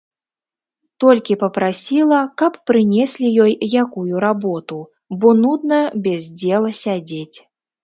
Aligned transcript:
Толькі 1.01 1.33
папрасіла, 1.43 2.21
каб 2.43 2.57
прынеслі 2.71 3.27
ёй 3.45 3.53
якую 3.83 4.15
работу, 4.27 4.79
бо 5.21 5.37
нудна 5.45 5.79
без 6.09 6.21
дзела 6.41 6.71
сядзець. 6.83 7.37